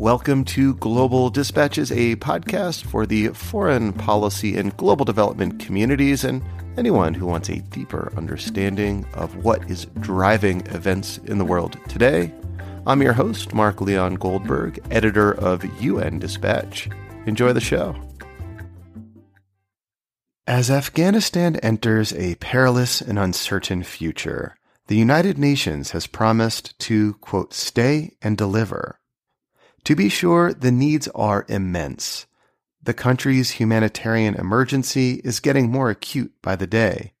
[0.00, 6.42] Welcome to Global Dispatches, a podcast for the foreign policy and global development communities and
[6.78, 12.32] anyone who wants a deeper understanding of what is driving events in the world today.
[12.86, 16.88] I'm your host, Mark Leon Goldberg, editor of UN Dispatch.
[17.26, 17.94] Enjoy the show.
[20.46, 24.56] As Afghanistan enters a perilous and uncertain future,
[24.86, 28.96] the United Nations has promised to, quote, stay and deliver
[29.84, 32.26] to be sure, the needs are immense.
[32.82, 37.12] The country's humanitarian emergency is getting more acute by the day.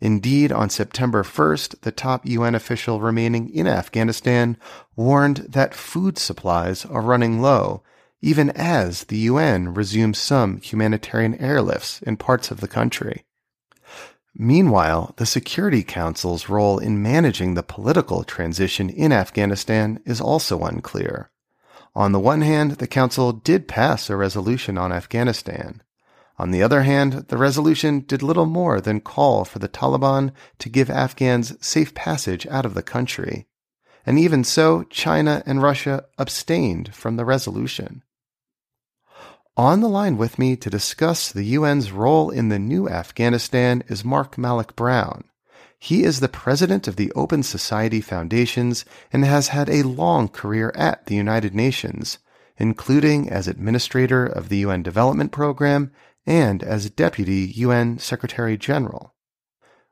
[0.00, 4.56] Indeed, on September 1st, the top UN official remaining in Afghanistan
[4.96, 7.82] warned that food supplies are running low,
[8.22, 13.24] even as the UN resumes some humanitarian airlifts in parts of the country.
[14.34, 21.30] Meanwhile, the Security Council's role in managing the political transition in Afghanistan is also unclear.
[21.94, 25.82] On the one hand, the Council did pass a resolution on Afghanistan.
[26.38, 30.68] On the other hand, the resolution did little more than call for the Taliban to
[30.68, 33.46] give Afghans safe passage out of the country.
[34.06, 38.02] And even so, China and Russia abstained from the resolution.
[39.56, 44.04] On the line with me to discuss the UN's role in the new Afghanistan is
[44.04, 45.24] Mark Malloch Brown.
[45.82, 50.72] He is the president of the Open Society Foundations and has had a long career
[50.76, 52.18] at the United Nations,
[52.58, 55.90] including as administrator of the UN Development Program
[56.26, 59.14] and as deputy UN Secretary General.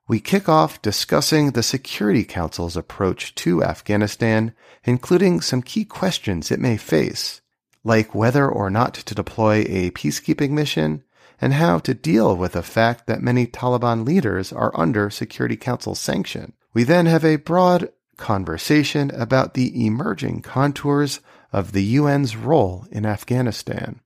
[0.06, 4.52] We kick off discussing the Security Council's approach to Afghanistan,
[4.84, 7.40] including some key questions it may face,
[7.82, 11.02] like whether or not to deploy a peacekeeping mission
[11.40, 15.94] and how to deal with the fact that many Taliban leaders are under Security Council
[15.94, 16.52] sanction.
[16.74, 21.20] We then have a broad conversation about the emerging contours
[21.52, 24.00] of the UN's role in Afghanistan.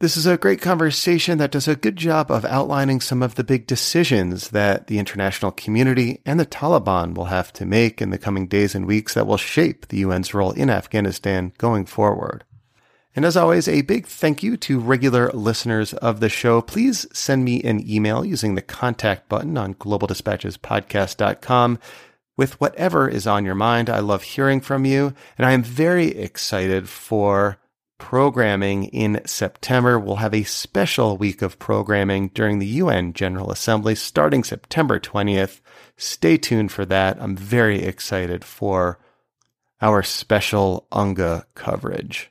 [0.00, 3.42] This is a great conversation that does a good job of outlining some of the
[3.42, 8.18] big decisions that the international community and the Taliban will have to make in the
[8.18, 12.44] coming days and weeks that will shape the UN's role in Afghanistan going forward.
[13.18, 16.62] And as always, a big thank you to regular listeners of the show.
[16.62, 21.80] Please send me an email using the contact button on globaldispatchespodcast.com
[22.36, 23.90] with whatever is on your mind.
[23.90, 27.58] I love hearing from you, and I am very excited for
[27.98, 29.98] programming in September.
[29.98, 35.60] We'll have a special week of programming during the UN General Assembly starting September 20th.
[35.96, 37.20] Stay tuned for that.
[37.20, 39.00] I'm very excited for
[39.80, 42.30] our special UNGA coverage.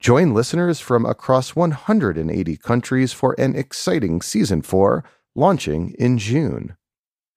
[0.00, 5.02] Join listeners from across 180 countries for an exciting season 4
[5.34, 6.76] launching in June.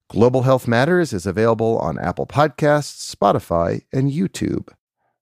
[0.10, 4.70] Global Health Matters is available on Apple Podcasts, Spotify, and YouTube.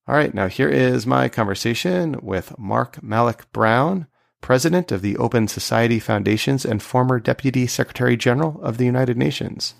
[0.05, 4.07] All right, now here is my conversation with Mark Malloch Brown,
[4.41, 9.75] president of the Open Society Foundations and former Deputy Secretary General of the United Nations.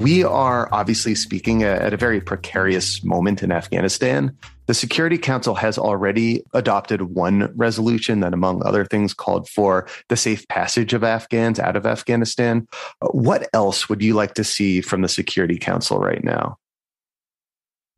[0.00, 4.34] We are obviously speaking at a very precarious moment in Afghanistan.
[4.70, 10.16] The Security Council has already adopted one resolution that, among other things, called for the
[10.16, 12.68] safe passage of Afghans out of Afghanistan.
[13.00, 16.56] What else would you like to see from the Security Council right now?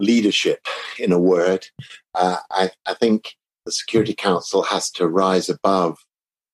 [0.01, 0.67] Leadership,
[0.99, 1.67] in a word.
[2.15, 5.99] Uh, I, I think the Security Council has to rise above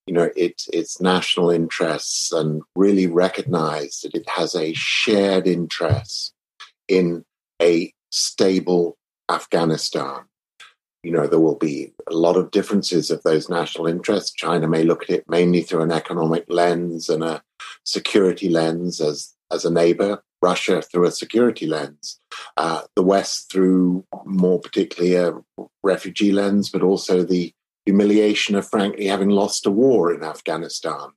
[0.09, 6.35] you know its its national interests and really recognize that it has a shared interest
[6.89, 7.25] in
[7.63, 8.98] a stable
[9.31, 10.25] Afghanistan.
[11.03, 14.33] You know, there will be a lot of differences of those national interests.
[14.33, 17.43] China may look at it mainly through an economic lens and a
[17.85, 22.21] security lens as, as a neighbor, Russia through a security lens,
[22.57, 25.35] uh, the West through more particularly a
[25.83, 27.53] refugee lens, but also the
[27.87, 31.11] humiliation of frankly having lost a war in Afghanistan.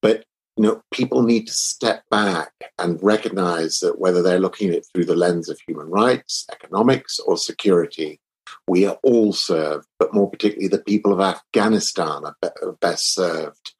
[0.00, 0.24] But
[0.56, 4.86] you know, people need to step back and recognize that whether they're looking at it
[4.92, 8.20] through the lens of human rights, economics, or security,
[8.68, 13.74] we are all served, but more particularly the people of Afghanistan are, best served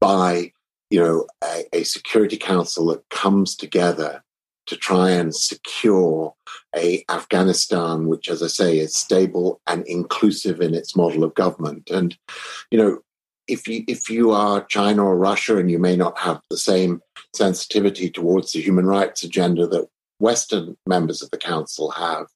[0.00, 0.52] by,
[0.90, 4.22] you know, a, a security council that comes together
[4.66, 6.34] to try and secure
[6.76, 11.90] a Afghanistan, which, as I say, is stable and inclusive in its model of government.
[11.90, 12.16] And,
[12.70, 12.98] you know,
[13.48, 17.00] if you if you are China or Russia and you may not have the same
[17.34, 22.26] sensitivity towards the human rights agenda that Western members of the council have,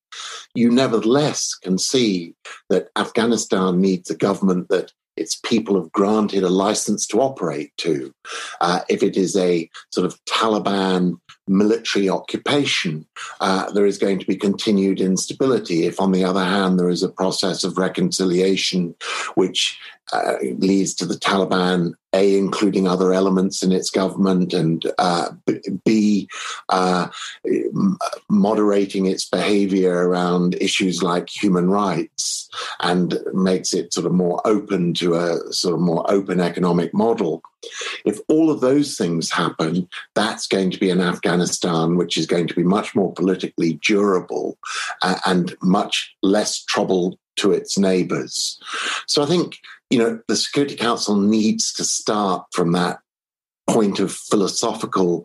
[0.55, 2.35] you nevertheless can see
[2.69, 8.13] that Afghanistan needs a government that its people have granted a license to operate to.
[8.61, 11.19] Uh, if it is a sort of Taliban
[11.49, 13.07] military occupation,
[13.41, 15.87] uh, there is going to be continued instability.
[15.87, 18.95] If, on the other hand, there is a process of reconciliation
[19.37, 19.79] which
[20.13, 25.31] uh, leads to the Taliban, A, including other elements in its government, and uh,
[25.85, 26.29] B,
[26.69, 27.09] uh,
[28.29, 32.49] moderating its behavior around issues like human rights
[32.81, 37.43] and makes it sort of more open to a sort of more open economic model.
[38.05, 42.47] If all of those things happen, that's going to be an Afghanistan which is going
[42.49, 44.57] to be much more politically durable
[45.03, 48.61] uh, and much less trouble to its neighbors.
[49.07, 49.57] So I think
[49.91, 52.99] you know, the Security Council needs to start from that
[53.69, 55.25] point of philosophical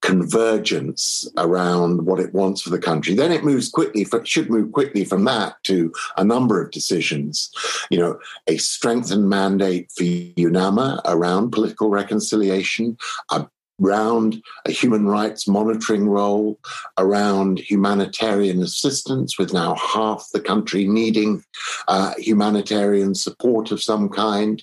[0.00, 3.14] convergence around what it wants for the country.
[3.14, 7.50] Then it moves quickly, should move quickly from that to a number of decisions.
[7.90, 12.96] You know, a strengthened mandate for UNAMA around political reconciliation,
[13.30, 13.46] a
[13.82, 16.58] around a human rights monitoring role,
[16.98, 21.42] around humanitarian assistance, with now half the country needing
[21.88, 24.62] uh, humanitarian support of some kind,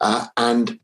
[0.00, 0.78] uh, and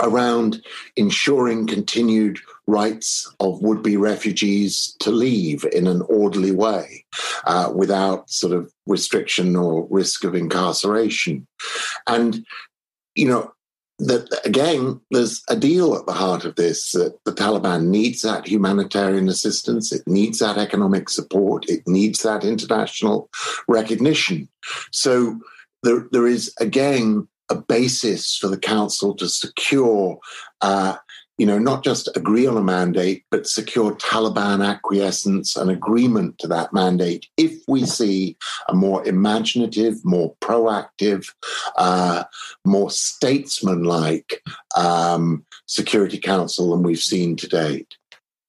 [0.00, 0.62] around
[0.96, 2.38] ensuring continued
[2.68, 7.04] rights of would be refugees to leave in an orderly way
[7.46, 11.46] uh, without sort of restriction or risk of incarceration.
[12.06, 12.44] And,
[13.14, 13.52] you know,
[13.98, 16.92] that again, there's a deal at the heart of this.
[16.92, 22.44] That the Taliban needs that humanitarian assistance, it needs that economic support, it needs that
[22.44, 23.28] international
[23.66, 24.48] recognition.
[24.92, 25.40] So
[25.82, 30.18] there, there is again a basis for the council to secure
[30.60, 30.96] uh,
[31.38, 36.48] you know, not just agree on a mandate, but secure Taliban acquiescence and agreement to
[36.48, 38.36] that mandate if we see
[38.68, 41.32] a more imaginative, more proactive,
[41.76, 42.24] uh,
[42.64, 44.42] more statesman-like
[44.76, 47.96] um, Security Council than we've seen to date.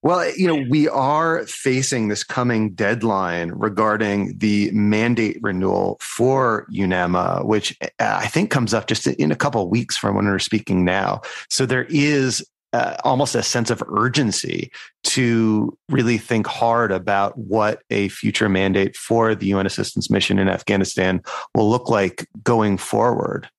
[0.02, 7.46] Well, you know, we are facing this coming deadline regarding the mandate renewal for UNAMA,
[7.46, 10.40] which uh, I think comes up just in a couple of weeks from when we're
[10.40, 11.22] speaking now.
[11.50, 14.72] So there is uh, almost a sense of urgency
[15.04, 20.50] to really think hard about what a future mandate for the UN assistance mission in
[20.50, 21.22] Afghanistan
[21.56, 23.50] will look like going forward.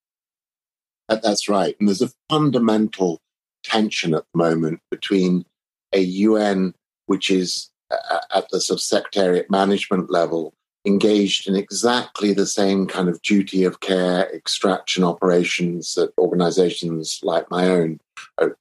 [1.08, 1.74] That's right.
[1.80, 3.20] And there's a fundamental
[3.64, 5.44] tension at the moment between
[5.92, 6.74] a UN
[7.06, 10.54] which is uh, at the sort of secretariat management level
[10.86, 17.50] engaged in exactly the same kind of duty of care extraction operations that organizations like
[17.50, 18.00] my own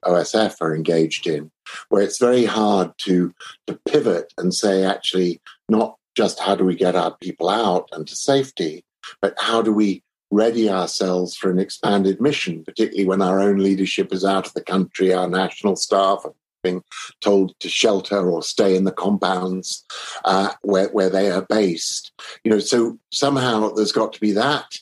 [0.05, 1.51] OSF are engaged in,
[1.89, 3.33] where it's very hard to,
[3.67, 8.07] to pivot and say, actually, not just how do we get our people out and
[8.07, 8.83] to safety,
[9.21, 14.13] but how do we ready ourselves for an expanded mission, particularly when our own leadership
[14.13, 16.23] is out of the country, our national staff
[16.63, 16.83] being
[17.21, 19.85] told to shelter or stay in the compounds
[20.25, 22.11] uh, where, where they are based.
[22.43, 24.77] You know, so somehow there's got to be that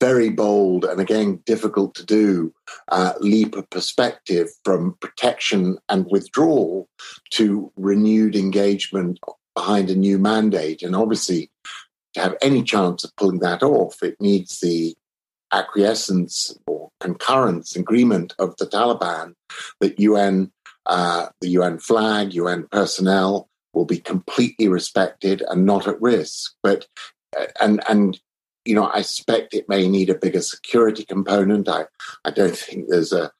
[0.00, 2.52] very bold and again difficult to do
[2.88, 6.88] uh, leap of perspective from protection and withdrawal
[7.30, 9.18] to renewed engagement
[9.54, 10.82] behind a new mandate.
[10.82, 11.50] And obviously,
[12.14, 14.94] to have any chance of pulling that off, it needs the
[15.52, 19.34] acquiescence or concurrence agreement of the Taliban
[19.80, 20.50] that UN
[20.86, 26.52] uh, the UN flag, UN personnel will be completely respected and not at risk.
[26.62, 26.86] But
[27.38, 28.18] uh, and and
[28.64, 31.68] you know, I suspect it may need a bigger security component.
[31.68, 31.86] I
[32.24, 33.30] I don't think there's a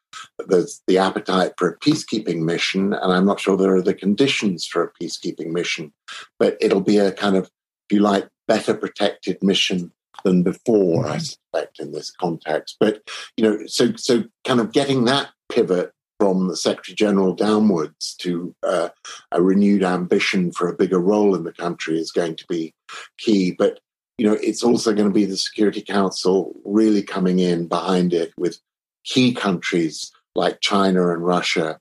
[0.46, 4.66] there's the appetite for a peacekeeping mission, and I'm not sure there are the conditions
[4.66, 5.92] for a peacekeeping mission.
[6.38, 9.92] But it'll be a kind of, if you like, better protected mission
[10.24, 12.76] than before, I suspect, in this context.
[12.78, 13.02] But
[13.36, 15.92] you know, so so kind of getting that pivot
[16.24, 18.88] from the Secretary General downwards to uh,
[19.30, 22.72] a renewed ambition for a bigger role in the country is going to be
[23.18, 23.52] key.
[23.52, 23.80] But
[24.16, 28.32] you know, it's also going to be the Security Council really coming in behind it
[28.38, 28.58] with
[29.04, 31.78] key countries like China and Russia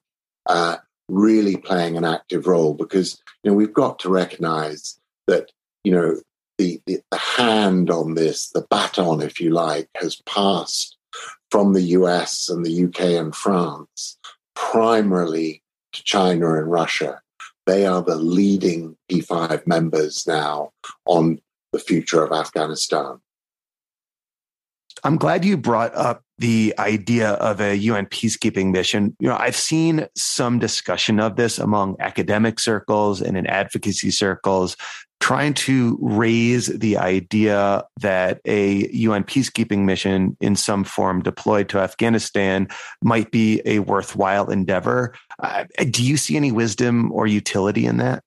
[0.47, 0.75] uh,
[1.07, 5.53] really playing an active role because you know we've got to recognise that
[5.85, 6.19] you know
[6.57, 10.97] the, the the hand on this, the baton, if you like, has passed
[11.49, 14.17] from the US and the UK and France
[14.71, 15.61] primarily
[15.93, 17.21] to China and Russia.
[17.65, 20.71] they are the leading P5 members now
[21.05, 21.39] on
[21.71, 23.21] the future of Afghanistan.
[25.03, 29.15] I'm glad you brought up the idea of a UN peacekeeping mission.
[29.19, 34.75] You know, I've seen some discussion of this among academic circles and in advocacy circles,
[35.19, 41.79] trying to raise the idea that a UN peacekeeping mission in some form deployed to
[41.79, 42.67] Afghanistan
[43.03, 45.15] might be a worthwhile endeavor.
[45.39, 48.21] Uh, do you see any wisdom or utility in that?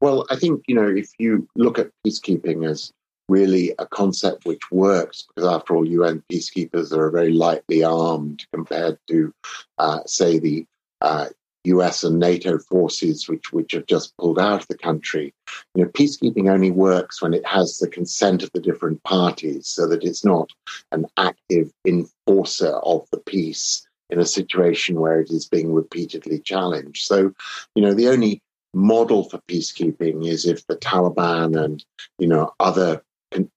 [0.00, 2.90] Well, I think, you know, if you look at peacekeeping as
[3.28, 8.98] really a concept which works because, after all, UN peacekeepers are very lightly armed compared
[9.08, 9.32] to,
[9.78, 10.66] uh, say, the
[11.00, 11.26] uh,
[11.64, 15.32] US and NATO forces which, which have just pulled out of the country.
[15.74, 19.86] You know, peacekeeping only works when it has the consent of the different parties so
[19.88, 20.50] that it's not
[20.92, 27.06] an active enforcer of the peace in a situation where it is being repeatedly challenged.
[27.06, 27.32] So,
[27.74, 28.42] you know, the only
[28.74, 31.84] model for peacekeeping is if the Taliban and,
[32.18, 33.02] you know, other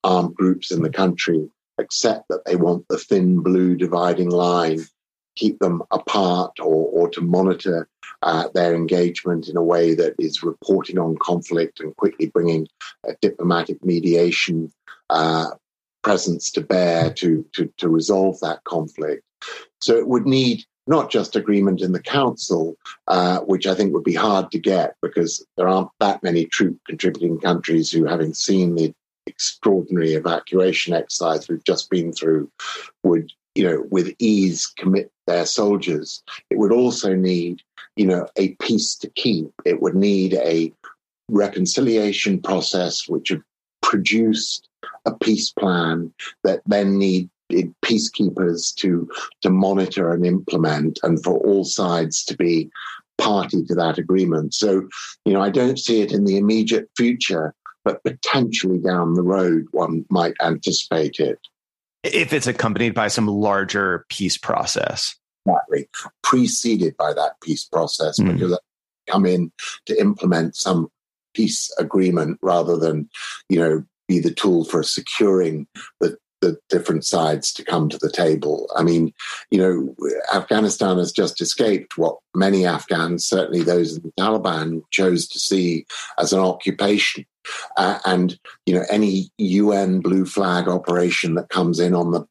[0.03, 4.79] armed groups in the country accept that they want the thin blue dividing line,
[5.35, 7.87] keep them apart, or, or to monitor
[8.23, 12.67] uh, their engagement in a way that is reporting on conflict and quickly bringing
[13.05, 14.71] a diplomatic mediation
[15.09, 15.49] uh,
[16.03, 19.23] presence to bear to, to, to resolve that conflict.
[19.81, 24.05] So it would need not just agreement in the council, uh, which I think would
[24.05, 28.75] be hard to get because there aren't that many troop contributing countries who, having seen
[28.75, 28.93] the
[29.27, 32.49] extraordinary evacuation exercise we've just been through
[33.03, 36.23] would you know with ease commit their soldiers.
[36.49, 37.61] It would also need
[37.95, 39.51] you know a peace to keep.
[39.65, 40.71] It would need a
[41.29, 43.43] reconciliation process which had
[43.81, 44.69] produced
[45.05, 47.29] a peace plan that then need
[47.83, 49.09] peacekeepers to
[49.41, 52.69] to monitor and implement and for all sides to be
[53.17, 54.53] party to that agreement.
[54.53, 54.87] So
[55.25, 57.53] you know i don't see it in the immediate future
[57.87, 61.39] but potentially down the road, one might anticipate it.
[62.03, 65.15] If it's accompanied by some larger peace process.
[65.45, 65.89] Exactly.
[66.21, 68.33] Preceded by that peace process, mm.
[68.33, 68.59] because
[69.09, 69.53] come in
[69.85, 70.89] to implement some
[71.33, 73.09] peace agreement rather than,
[73.47, 75.65] you know, be the tool for securing
[76.01, 78.69] the the different sides to come to the table.
[78.75, 79.13] I mean,
[79.49, 79.95] you know,
[80.33, 85.85] Afghanistan has just escaped what many Afghans, certainly those in the Taliban, chose to see
[86.19, 87.25] as an occupation.
[87.75, 92.27] Uh, and, you know, any UN blue flag operation that comes in on the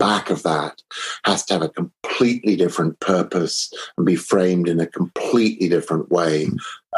[0.00, 0.82] back of that
[1.24, 6.48] has to have a completely different purpose and be framed in a completely different way,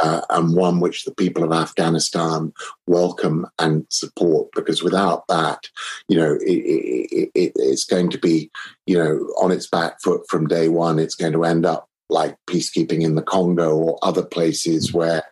[0.02, 2.52] uh, and one which the people of Afghanistan
[2.86, 4.48] welcome and support.
[4.54, 5.68] Because without that,
[6.08, 8.50] you know, it, it, it, it's going to be,
[8.86, 10.98] you know, on its back foot from day one.
[10.98, 15.24] It's going to end up like peacekeeping in the Congo or other places where,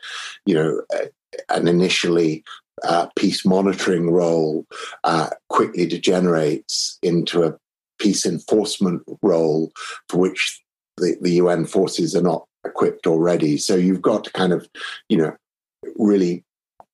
[0.45, 1.07] you know, uh,
[1.49, 2.45] an initially
[2.83, 4.67] uh, peace monitoring role
[5.05, 7.57] uh, quickly degenerates into a
[7.99, 9.71] peace enforcement role
[10.09, 10.63] for which
[10.97, 13.57] the, the UN forces are not equipped already.
[13.59, 14.69] So you've got to kind of,
[15.09, 15.37] you know,
[15.97, 16.45] really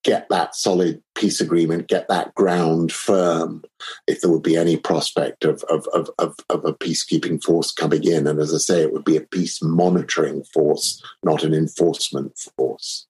[0.04, 3.62] get that solid peace agreement, get that ground firm
[4.06, 8.04] if there would be any prospect of, of, of, of, of a peacekeeping force coming
[8.04, 8.26] in.
[8.28, 13.06] And as I say, it would be a peace monitoring force, not an enforcement force.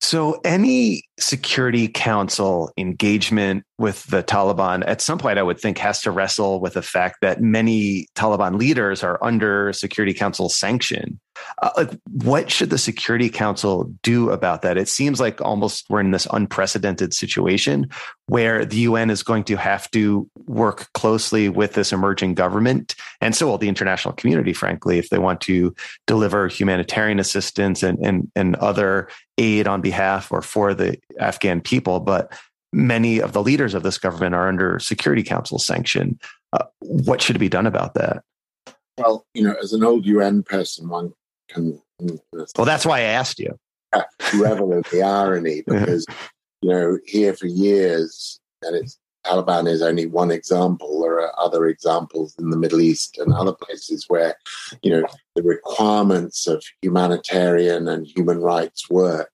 [0.00, 6.00] So, any Security Council engagement with the Taliban at some point, I would think, has
[6.02, 11.18] to wrestle with the fact that many Taliban leaders are under Security Council sanction.
[11.62, 14.76] Uh, like, what should the Security Council do about that?
[14.76, 17.90] It seems like almost we're in this unprecedented situation
[18.26, 23.34] where the UN is going to have to work closely with this emerging government, and
[23.34, 25.74] so will the international community, frankly, if they want to
[26.06, 32.00] deliver humanitarian assistance and and, and other aid on behalf or for the Afghan people.
[32.00, 32.32] But
[32.72, 36.18] many of the leaders of this government are under Security Council sanction.
[36.52, 38.22] Uh, what should be done about that?
[38.96, 41.12] Well, you know, as an old UN person, one
[41.56, 43.58] Well, that's why I asked you.
[43.92, 46.06] Ah, revel in the irony because,
[46.60, 51.02] you know, here for years, and it's Taliban is only one example.
[51.02, 54.36] There are other examples in the Middle East and other places where,
[54.82, 59.30] you know, the requirements of humanitarian and human rights work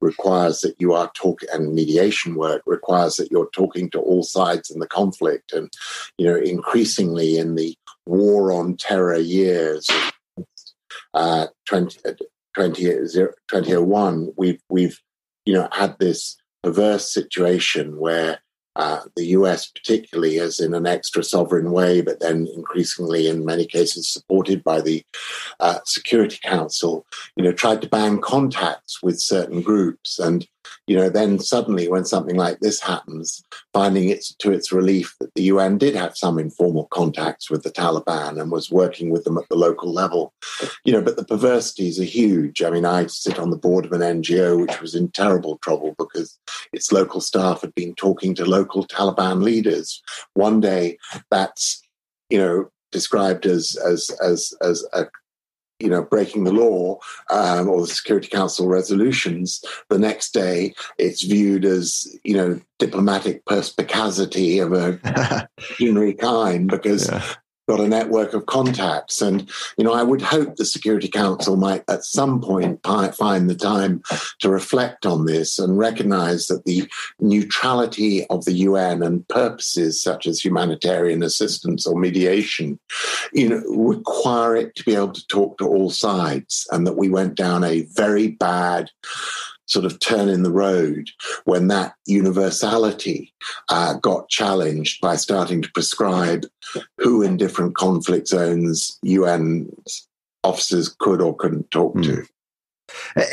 [0.00, 4.70] requires that you are talking and mediation work requires that you're talking to all sides
[4.70, 5.70] in the conflict and
[6.16, 9.88] you know increasingly in the war on terror years
[11.18, 11.98] uh, 20,
[12.54, 15.00] 20, 2001 we've we've
[15.44, 18.38] you know had this perverse situation where
[18.76, 23.66] uh, the US, particularly, as in an extra sovereign way, but then increasingly, in many
[23.66, 25.04] cases, supported by the
[25.58, 30.20] uh, Security Council, you know, tried to ban contacts with certain groups.
[30.20, 30.46] And
[30.86, 35.32] you know, then suddenly when something like this happens, finding it to its relief that
[35.34, 39.38] the UN did have some informal contacts with the Taliban and was working with them
[39.38, 40.32] at the local level,
[40.84, 42.62] you know, but the perversities are huge.
[42.62, 45.94] I mean, I sit on the board of an NGO which was in terrible trouble
[45.98, 46.38] because
[46.72, 50.02] its local staff had been talking to local Taliban leaders.
[50.34, 50.98] One day
[51.30, 51.82] that's,
[52.30, 55.06] you know, described as as as as a
[55.80, 56.98] you know, breaking the law
[57.30, 63.44] um, or the Security Council resolutions, the next day it's viewed as, you know, diplomatic
[63.44, 64.98] perspicacity of a
[65.58, 67.34] extraordinary kind because yeah
[67.68, 69.20] got a network of contacts.
[69.20, 73.54] And, you know, I would hope the Security Council might at some point find the
[73.54, 74.02] time
[74.40, 76.88] to reflect on this and recognize that the
[77.20, 82.78] neutrality of the UN and purposes such as humanitarian assistance or mediation,
[83.32, 87.08] you know, require it to be able to talk to all sides and that we
[87.08, 88.90] went down a very bad
[89.68, 91.10] sort of turn in the road
[91.44, 93.32] when that universality
[93.68, 96.46] uh, got challenged by starting to prescribe
[96.98, 99.70] who in different conflict zones UN
[100.42, 102.04] officers could or couldn't talk mm.
[102.04, 102.26] to.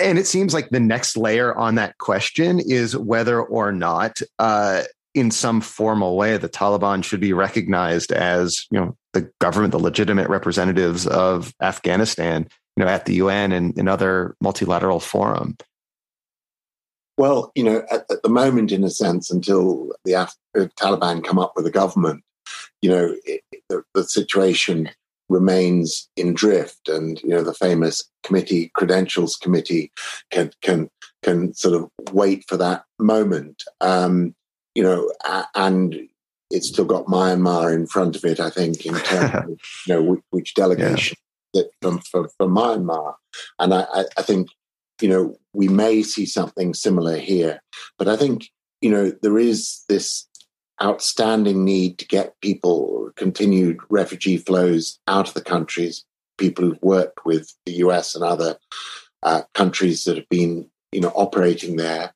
[0.01, 4.83] And it seems like the next layer on that question is whether or not, uh,
[5.13, 9.79] in some formal way, the Taliban should be recognized as, you know, the government, the
[9.79, 15.55] legitimate representatives of Afghanistan, you know, at the UN and in other multilateral forum.
[17.17, 21.23] Well, you know, at, at, the moment, in a sense, until the Af- uh, Taliban
[21.23, 22.23] come up with a government,
[22.81, 24.89] you know, it, the, the, situation
[25.29, 29.91] remains in drift, and you know, the famous committee, credentials committee,
[30.29, 30.89] can can
[31.23, 33.63] can sort of wait for that moment.
[33.81, 34.35] Um,
[34.75, 35.09] you know,
[35.55, 35.95] and
[36.51, 38.39] it's still got Myanmar in front of it.
[38.39, 39.49] I think in terms of
[39.87, 41.17] you know which, which delegation
[41.53, 41.63] yeah.
[41.63, 43.15] that from, from, from Myanmar,
[43.57, 43.85] and I,
[44.17, 44.49] I think
[45.01, 47.61] you know, we may see something similar here.
[47.97, 48.49] But I think,
[48.81, 50.27] you know, there is this
[50.81, 56.03] outstanding need to get people, continued refugee flows out of the countries,
[56.37, 58.57] people who've worked with the US and other
[59.23, 62.13] uh, countries that have been, you know, operating there.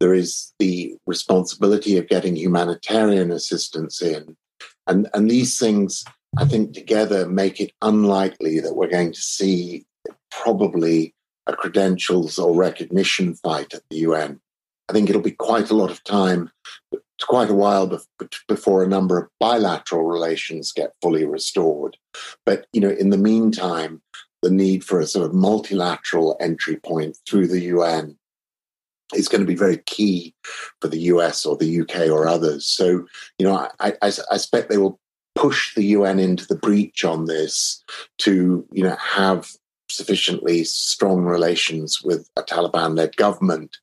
[0.00, 4.36] There is the responsibility of getting humanitarian assistance in.
[4.86, 6.04] And, and these things,
[6.36, 9.86] I think, together make it unlikely that we're going to see
[10.30, 11.14] probably
[11.46, 14.40] a credentials or recognition fight at the UN.
[14.88, 16.50] I think it'll be quite a lot of time,
[17.22, 18.00] quite a while
[18.48, 21.96] before a number of bilateral relations get fully restored.
[22.44, 24.02] But you know, in the meantime,
[24.42, 28.18] the need for a sort of multilateral entry point through the UN
[29.14, 30.34] is going to be very key
[30.80, 32.66] for the US or the UK or others.
[32.66, 33.06] So,
[33.38, 34.98] you know, I, I, I expect they will
[35.34, 37.82] push the UN into the breach on this
[38.18, 39.52] to, you know, have
[39.92, 43.78] sufficiently strong relations with a Taliban-led government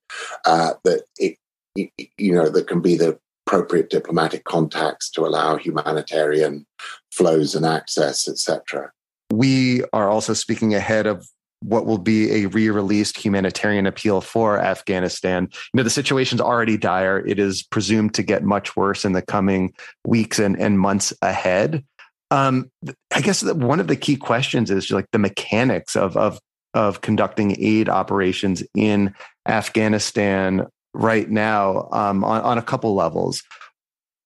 [0.46, 1.38] uh, that it,
[1.76, 6.66] you know, that can be the appropriate diplomatic contacts to allow humanitarian
[7.12, 8.92] flows and access, etc.
[9.32, 11.28] We are also speaking ahead of
[11.62, 15.50] what will be a re-released humanitarian appeal for Afghanistan.
[15.52, 17.26] You know, the situation's already dire.
[17.26, 19.74] It is presumed to get much worse in the coming
[20.06, 21.84] weeks and, and months ahead.
[22.32, 22.70] Um,
[23.14, 26.40] I guess one of the key questions is like the mechanics of of
[26.74, 29.14] of conducting aid operations in
[29.48, 33.42] Afghanistan right now um, on, on a couple levels.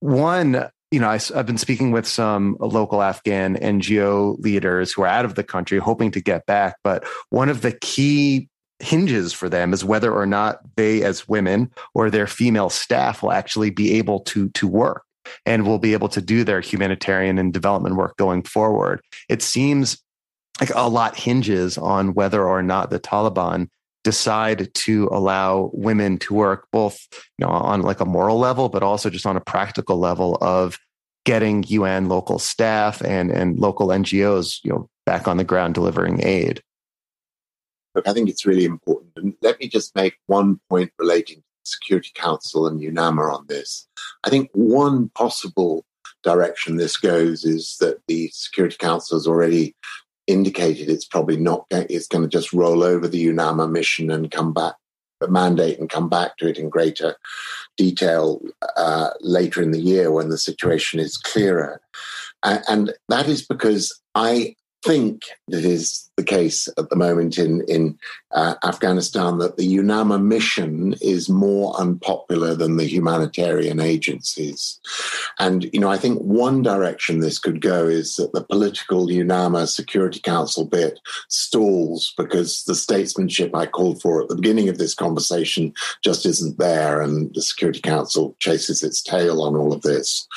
[0.01, 5.07] One, you know, I, have been speaking with some local Afghan NGO leaders who are
[5.07, 6.75] out of the country hoping to get back.
[6.83, 11.71] But one of the key hinges for them is whether or not they, as women
[11.93, 15.02] or their female staff, will actually be able to to work
[15.45, 19.01] and will be able to do their humanitarian and development work going forward.
[19.29, 20.01] It seems
[20.59, 23.67] like a lot hinges on whether or not the Taliban
[24.03, 28.83] decide to allow women to work both you know on like a moral level but
[28.83, 30.77] also just on a practical level of
[31.23, 36.25] getting UN local staff and and local NGOs you know back on the ground delivering
[36.25, 36.61] aid.
[37.95, 39.11] Look, I think it's really important.
[39.15, 43.87] And let me just make one point relating Security Council and UNAMA on this.
[44.23, 45.85] I think one possible
[46.23, 49.75] direction this goes is that the Security Council has already
[50.27, 54.31] indicated it's probably not going, it's going to just roll over the UNAMA mission and
[54.31, 54.75] come back
[55.23, 57.15] the mandate and come back to it in greater
[57.77, 58.41] detail
[58.75, 61.81] uh, later in the year when the situation is clearer.
[62.43, 67.61] And, and that is because I think that is the case at the moment in
[67.67, 67.97] in
[68.31, 74.79] uh, Afghanistan that the UNAMA mission is more unpopular than the humanitarian agencies,
[75.39, 79.67] and you know I think one direction this could go is that the political UNAMA
[79.67, 84.93] Security Council bit stalls because the statesmanship I called for at the beginning of this
[84.93, 90.27] conversation just isn't there, and the Security Council chases its tail on all of this.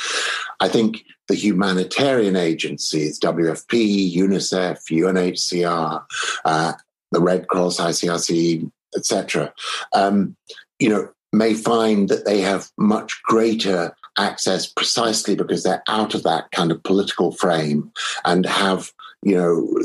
[0.60, 6.04] I think the humanitarian agencies, WFP, UNICEF, UNHCR,
[6.44, 6.72] uh,
[7.12, 9.52] the Red Cross, ICRC, etc.,
[9.92, 10.36] um,
[10.78, 16.22] you know, may find that they have much greater access precisely because they're out of
[16.22, 17.92] that kind of political frame
[18.24, 19.82] and have, you know,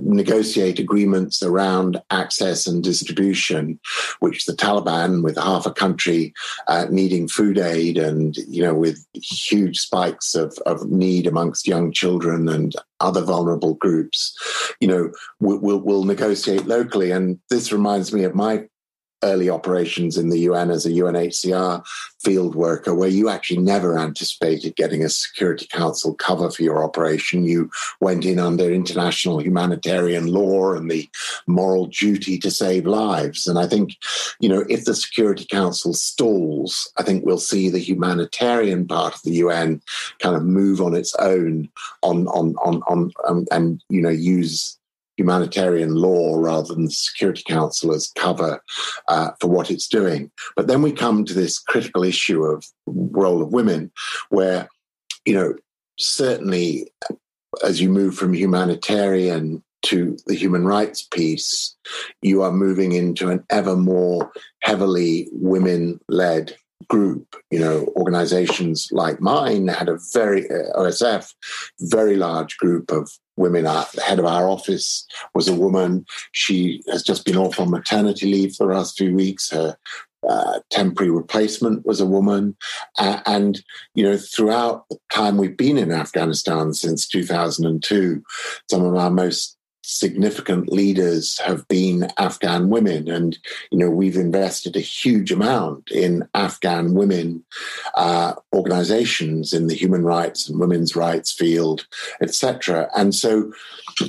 [0.00, 3.78] negotiate agreements around access and distribution,
[4.20, 6.32] which the Taliban, with half a country
[6.68, 11.92] uh, needing food aid and you know with huge spikes of, of need amongst young
[11.92, 14.36] children and other vulnerable groups,
[14.80, 15.10] you know,
[15.40, 17.10] will will, will negotiate locally.
[17.10, 18.66] And this reminds me of my
[19.26, 21.84] early operations in the UN as a UNHCR
[22.20, 27.44] field worker, where you actually never anticipated getting a Security Council cover for your operation.
[27.44, 31.08] You went in under international humanitarian law and the
[31.46, 33.46] moral duty to save lives.
[33.46, 33.96] And I think,
[34.40, 39.22] you know, if the Security Council stalls, I think we'll see the humanitarian part of
[39.22, 39.80] the UN
[40.20, 41.68] kind of move on its own
[42.02, 44.75] on on on on um, and you know use
[45.16, 48.62] humanitarian law rather than the Security Council as cover
[49.08, 50.30] uh, for what it's doing.
[50.54, 53.90] But then we come to this critical issue of role of women,
[54.28, 54.68] where
[55.24, 55.54] you know
[55.98, 56.92] certainly
[57.64, 61.76] as you move from humanitarian to the human rights piece,
[62.20, 64.30] you are moving into an ever more
[64.62, 66.56] heavily women led
[66.88, 67.36] group.
[67.50, 71.32] You know, organizations like mine had a very, uh, OSF,
[71.80, 73.64] very large group of women.
[73.64, 76.06] the head of our office was a woman.
[76.32, 79.50] She has just been off on maternity leave for the last few weeks.
[79.50, 79.76] Her
[80.28, 82.56] uh, temporary replacement was a woman.
[82.98, 83.62] Uh, and,
[83.94, 88.22] you know, throughout the time we've been in Afghanistan since 2002,
[88.68, 93.08] some of our most significant leaders have been Afghan women.
[93.08, 93.38] And,
[93.70, 97.44] you know, we've invested a huge amount in Afghan women
[97.94, 101.86] uh, organizations in the human rights and women's rights field,
[102.20, 102.90] etc.
[102.96, 103.52] And so,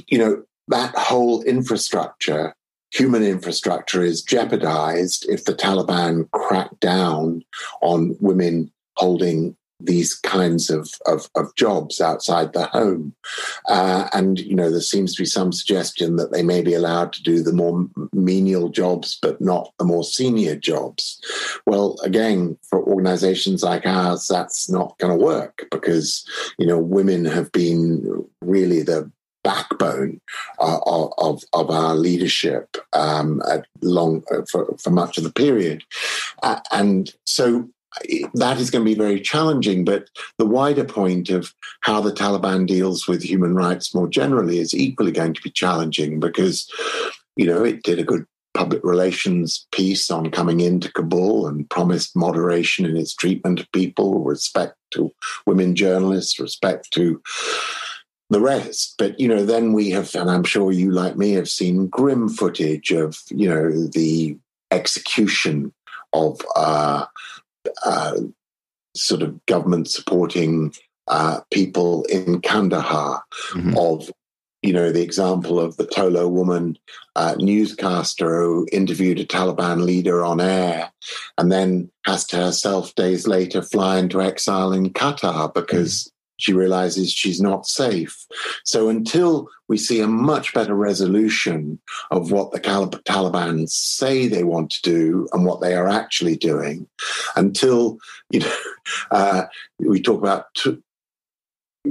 [0.08, 2.56] you know, that whole infrastructure
[2.92, 7.44] human infrastructure is jeopardized if the Taliban crack down
[7.82, 13.13] on women holding these kinds of, of, of, jobs outside the home.
[13.68, 17.13] Uh, and, you know, there seems to be some suggestion that they may be allowed
[17.13, 21.22] to do the more menial jobs, but not the more senior jobs.
[21.66, 26.26] Well, again, for organizations like ours, that's not going to work because,
[26.58, 29.12] you know, women have been really the
[29.44, 30.20] backbone
[30.60, 33.42] uh, of, of our leadership um,
[33.82, 35.84] long uh, for, for much of the period.
[36.44, 37.70] Uh, and so
[38.33, 39.86] that is going to be very challenging.
[39.86, 44.73] But the wider point of how the Taliban deals with human rights more generally is
[44.73, 46.69] equally going to be challenging because,
[47.36, 52.15] you know, it did a good public relations piece on coming into Kabul and promised
[52.15, 55.13] moderation in its treatment of people, respect to
[55.45, 57.21] women journalists, respect to
[58.29, 58.95] the rest.
[58.97, 62.29] But, you know, then we have, and I'm sure you, like me, have seen grim
[62.29, 64.38] footage of, you know, the
[64.71, 65.71] execution
[66.13, 67.05] of uh,
[67.86, 68.17] uh,
[68.95, 70.73] sort of government supporting
[71.08, 73.77] uh, people in Kandahar mm-hmm.
[73.77, 74.12] of
[74.62, 76.77] you know the example of the Tolo woman
[77.15, 80.91] uh, newscaster who interviewed a Taliban leader on air
[81.38, 87.12] and then has to herself days later fly into exile in Qatar because she realizes
[87.12, 88.26] she's not safe.
[88.63, 91.80] So until we see a much better resolution
[92.12, 96.88] of what the Taliban say they want to do and what they are actually doing,
[97.36, 97.97] until
[98.30, 98.56] you know
[99.12, 99.43] uh,
[99.80, 100.82] we talk about t-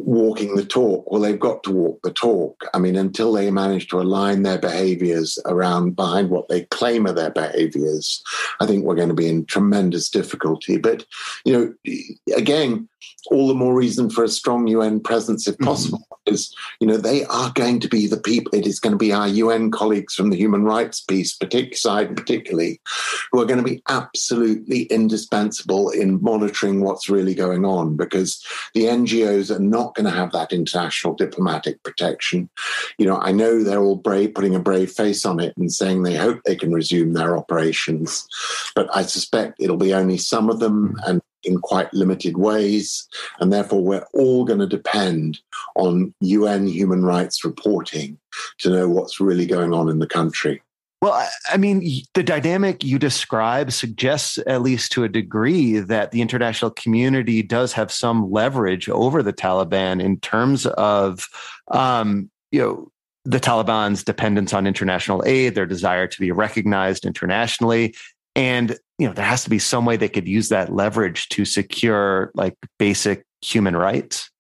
[0.05, 1.11] walking the talk.
[1.11, 2.65] Well, they've got to walk the talk.
[2.75, 7.13] I mean, until they manage to align their behaviors around behind what they claim are
[7.13, 8.23] their behaviors,
[8.61, 10.79] I think we're going to be in tremendous difficulty.
[10.79, 11.05] But,
[11.45, 12.89] you know, again,
[13.31, 15.65] all the more reason for a strong UN presence if mm-hmm.
[15.65, 15.99] possible.
[15.99, 16.13] Mm-hmm.
[16.25, 19.13] Because, you know, they are going to be the people, it is going to be
[19.13, 22.81] our UN colleagues from the human rights piece, particular side particularly,
[23.31, 28.85] who are going to be absolutely indispensable in monitoring what's really going on because the
[28.87, 32.49] NGOs are not going to have that international diplomatic protection.
[32.99, 36.03] You know, I know they're all brave, putting a brave face on it and saying
[36.03, 38.27] they hope they can resume their operations,
[38.75, 43.09] but I suspect it'll be only some of them and in quite limited ways.
[43.41, 45.39] And therefore, we're all going to depend
[45.77, 48.19] on UN human rights reporting
[48.59, 50.61] to know what's really going on in the country.
[51.03, 56.23] Well, I mean, the dynamic you describe suggests, at least to a degree, that the
[56.23, 61.29] international community does have some leverage over the Taliban in terms of,
[61.69, 62.91] um, you know,
[63.25, 67.95] the Taliban's dependence on international aid, their desire to be recognized internationally,
[68.35, 71.45] and you know, there has to be some way they could use that leverage to
[71.45, 74.31] secure like basic human rights.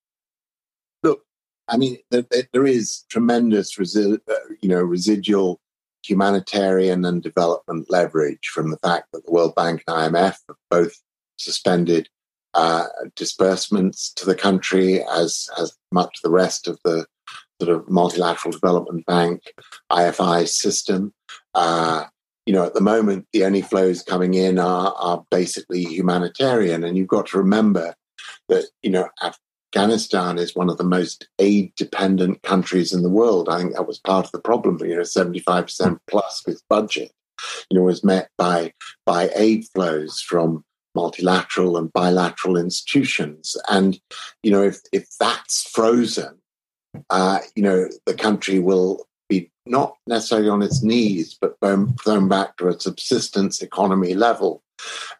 [1.03, 1.23] Look,
[1.69, 5.61] I mean, there, there is tremendous, resi- uh, you know, residual
[6.09, 10.92] humanitarian and development leverage from the fact that the World Bank and IMF have both
[11.37, 12.09] suspended
[12.55, 17.07] uh, disbursements to the country, as as much the rest of the
[17.61, 19.42] sort of multilateral development bank
[19.90, 21.12] IFI system.
[21.55, 22.05] Uh,
[22.47, 26.97] you know, at the moment, the only flows coming in are, are basically humanitarian, and
[26.97, 27.95] you've got to remember
[28.49, 29.09] that you know
[29.77, 33.51] Afghanistan is one of the most aid dependent countries in the world.
[33.51, 34.79] I think that was part of the problem.
[34.81, 37.12] You know, 75% plus with budget,
[37.71, 38.73] you know, was met by,
[39.05, 43.55] by aid flows from multilateral and bilateral institutions.
[43.69, 44.01] And,
[44.43, 46.39] you know, if, if that's frozen,
[47.11, 52.57] uh, you know, the country will be not necessarily on its knees, but thrown back
[52.57, 54.62] to a subsistence economy level.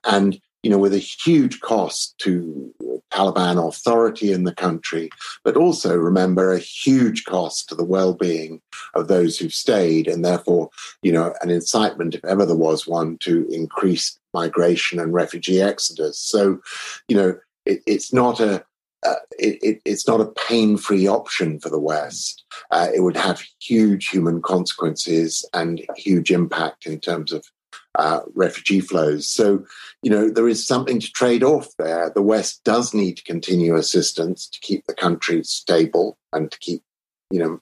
[0.03, 2.75] And you know, with a huge cost to
[3.13, 5.11] Taliban authority in the country,
[5.45, 8.61] but also remember a huge cost to the well-being
[8.95, 10.71] of those who've stayed, and therefore,
[11.03, 16.19] you know, an incitement, if ever there was one, to increase migration and refugee exodus.
[16.19, 16.61] So,
[17.09, 18.65] you know, it, it's not a
[19.07, 22.45] uh, it, it, it's not a pain-free option for the West.
[22.71, 27.47] Uh, it would have huge human consequences and huge impact in terms of
[27.97, 29.29] uh, refugee flows.
[29.29, 29.65] So,
[30.03, 32.11] you know, there is something to trade off there.
[32.15, 36.83] The West does need to continue assistance to keep the country stable and to keep,
[37.31, 37.61] you know,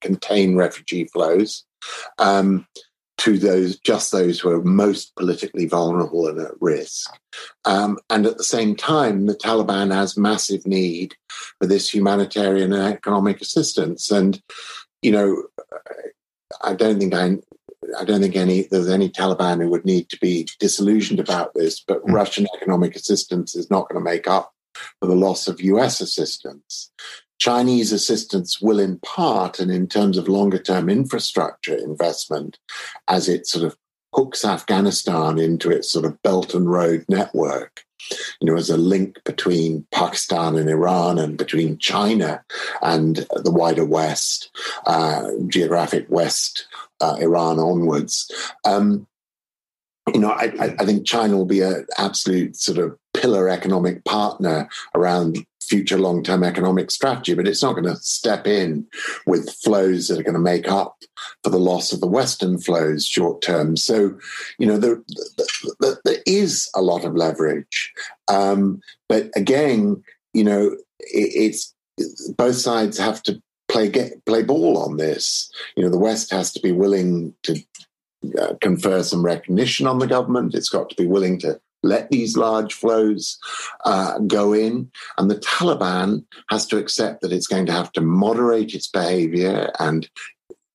[0.00, 1.64] contain refugee flows
[2.18, 2.66] um,
[3.16, 7.10] to those just those who are most politically vulnerable and at risk.
[7.64, 11.14] Um, and at the same time, the Taliban has massive need
[11.58, 14.10] for this humanitarian and economic assistance.
[14.10, 14.42] And
[15.00, 15.44] you know,
[16.62, 17.36] I don't think I
[17.98, 21.80] I don't think any there's any Taliban who would need to be disillusioned about this,
[21.80, 22.12] but mm.
[22.12, 24.52] Russian economic assistance is not going to make up
[25.00, 26.90] for the loss of US assistance.
[27.38, 32.58] Chinese assistance will, in part, and in terms of longer term infrastructure investment,
[33.08, 33.76] as it sort of
[34.14, 37.84] hooks Afghanistan into its sort of Belt and Road network,
[38.40, 42.44] you know, as a link between Pakistan and Iran and between China
[42.82, 44.50] and the wider West,
[44.86, 46.66] uh, geographic West
[47.00, 48.30] uh, Iran onwards.
[48.64, 49.06] Um,
[50.12, 54.68] you know, I, I, think China will be an absolute sort of pillar economic partner
[54.94, 58.86] around future long term economic strategy, but it's not going to step in
[59.26, 60.96] with flows that are going to make up
[61.42, 63.76] for the loss of the Western flows short term.
[63.76, 64.18] So,
[64.58, 65.02] you know, there,
[65.80, 67.92] there, there is a lot of leverage.
[68.28, 70.02] Um, but again,
[70.34, 71.74] you know, it, it's
[72.36, 75.50] both sides have to play get, play ball on this.
[75.76, 77.58] You know, the West has to be willing to
[78.40, 80.54] uh, confer some recognition on the government.
[80.54, 83.38] It's got to be willing to let these large flows
[83.84, 84.90] uh, go in.
[85.18, 89.70] And the Taliban has to accept that it's going to have to moderate its behavior
[89.78, 90.08] and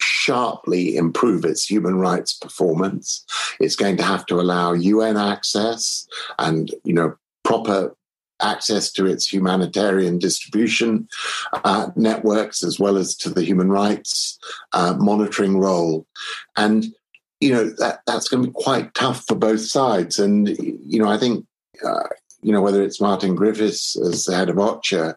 [0.01, 3.25] sharply improve its human rights performance.
[3.59, 6.07] It's going to have to allow UN access
[6.38, 7.95] and, you know, proper
[8.41, 11.07] access to its humanitarian distribution
[11.65, 14.39] uh, networks as well as to the human rights
[14.73, 16.05] uh, monitoring role.
[16.55, 16.85] And,
[17.39, 20.19] you know, that, that's going to be quite tough for both sides.
[20.19, 21.45] And, you know, I think,
[21.86, 22.04] uh,
[22.41, 25.15] you know, whether it's Martin Griffiths as the head of OCHA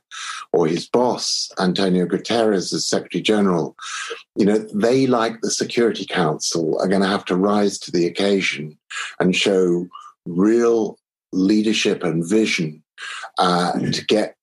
[0.53, 3.77] or his boss, Antonio Guterres as Secretary General,
[4.37, 8.07] you know, they, like the Security Council, are going to have to rise to the
[8.07, 8.77] occasion
[9.21, 9.87] and show
[10.27, 10.99] real
[11.33, 12.83] leadership and vision
[13.39, 14.37] uh, to get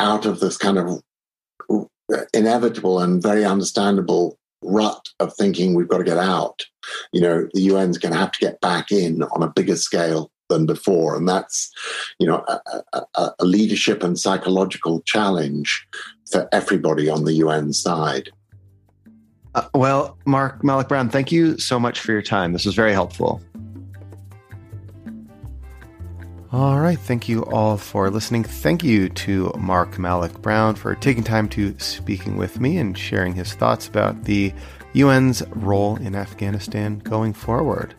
[0.00, 1.02] out of this kind of
[2.32, 6.62] inevitable and very understandable rut of thinking we've got to get out.
[7.12, 10.30] You know, the UN's going to have to get back in on a bigger scale
[10.48, 11.16] than before.
[11.16, 11.70] And that's,
[12.18, 12.82] you know, a,
[13.14, 15.86] a, a leadership and psychological challenge
[16.30, 18.30] for everybody on the UN side.
[19.54, 22.52] Uh, well, Mark Malloch Brown, thank you so much for your time.
[22.52, 23.40] This was very helpful.
[26.54, 26.96] All right.
[26.96, 28.44] Thank you all for listening.
[28.44, 33.34] Thank you to Mark Malloch Brown for taking time to speaking with me and sharing
[33.34, 34.54] his thoughts about the
[34.96, 37.96] UN's role in Afghanistan going forward.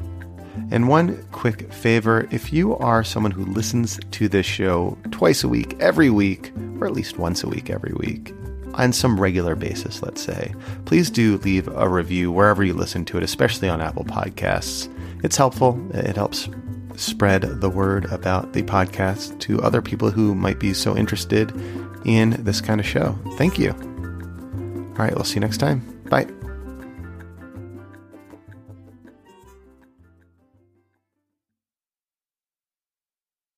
[0.71, 5.49] And one quick favor if you are someone who listens to this show twice a
[5.49, 8.33] week, every week, or at least once a week, every week,
[8.75, 13.17] on some regular basis, let's say, please do leave a review wherever you listen to
[13.17, 14.89] it, especially on Apple Podcasts.
[15.25, 15.77] It's helpful.
[15.93, 16.47] It helps
[16.97, 21.51] spread the word about the podcast to other people who might be so interested
[22.05, 23.17] in this kind of show.
[23.37, 23.71] Thank you.
[23.71, 25.81] All right, we'll see you next time.
[26.09, 26.27] Bye.